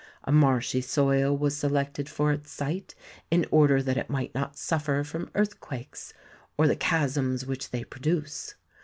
[0.23, 2.95] A marshy soil was selected for its site,
[3.29, 6.11] in order that it might not suffer from earthquakes,
[6.57, 8.55] or the chasms which they produce.